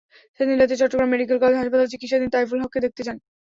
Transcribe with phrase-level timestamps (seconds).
[0.39, 3.17] সেদিন রাতে Chattogram medical college হাসপাতালে চিকিৎসাধীন তাইফুল হককে দেখতে যান।